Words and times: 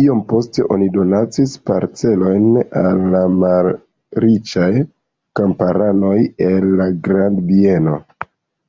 Iom 0.00 0.20
poste 0.28 0.62
oni 0.76 0.86
donacis 0.92 1.56
parcelojn 1.70 2.46
al 2.84 3.02
la 3.16 3.20
malriĉaj 3.42 4.70
kamparanoj 5.42 6.16
el 6.50 6.72
la 6.82 6.90
grandbieno. 7.10 8.02